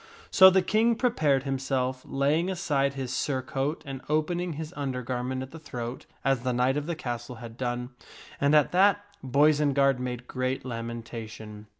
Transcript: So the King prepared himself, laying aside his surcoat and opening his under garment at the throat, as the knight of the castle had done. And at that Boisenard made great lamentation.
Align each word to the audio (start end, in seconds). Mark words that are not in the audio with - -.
So 0.31 0.49
the 0.49 0.63
King 0.63 0.95
prepared 0.95 1.43
himself, 1.43 2.01
laying 2.07 2.49
aside 2.49 2.95
his 2.95 3.13
surcoat 3.13 3.83
and 3.85 4.01
opening 4.09 4.53
his 4.53 4.73
under 4.75 5.03
garment 5.03 5.43
at 5.43 5.51
the 5.51 5.59
throat, 5.59 6.07
as 6.25 6.39
the 6.39 6.53
knight 6.53 6.75
of 6.75 6.87
the 6.87 6.95
castle 6.95 7.35
had 7.35 7.55
done. 7.55 7.91
And 8.41 8.55
at 8.55 8.71
that 8.71 9.05
Boisenard 9.23 9.99
made 9.99 10.27
great 10.27 10.65
lamentation. 10.65 11.67